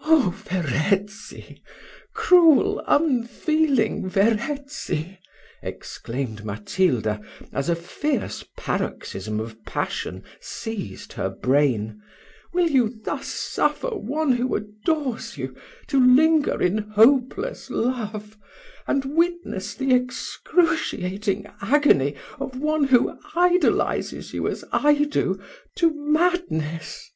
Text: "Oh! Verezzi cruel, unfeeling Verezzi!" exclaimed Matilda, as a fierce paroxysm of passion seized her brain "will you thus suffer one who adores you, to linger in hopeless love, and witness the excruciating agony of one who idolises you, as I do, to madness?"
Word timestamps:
"Oh! 0.00 0.30
Verezzi 0.46 1.60
cruel, 2.14 2.82
unfeeling 2.86 4.08
Verezzi!" 4.08 5.18
exclaimed 5.62 6.42
Matilda, 6.42 7.20
as 7.52 7.68
a 7.68 7.76
fierce 7.76 8.46
paroxysm 8.56 9.40
of 9.40 9.62
passion 9.66 10.24
seized 10.40 11.12
her 11.12 11.28
brain 11.28 12.00
"will 12.54 12.70
you 12.70 12.98
thus 13.04 13.28
suffer 13.28 13.90
one 13.90 14.32
who 14.32 14.56
adores 14.56 15.36
you, 15.36 15.54
to 15.88 16.00
linger 16.02 16.62
in 16.62 16.78
hopeless 16.78 17.68
love, 17.68 18.38
and 18.86 19.04
witness 19.14 19.74
the 19.74 19.92
excruciating 19.92 21.44
agony 21.60 22.14
of 22.40 22.58
one 22.58 22.84
who 22.84 23.18
idolises 23.36 24.32
you, 24.32 24.48
as 24.48 24.64
I 24.72 24.94
do, 25.10 25.38
to 25.74 25.92
madness?" 25.94 27.12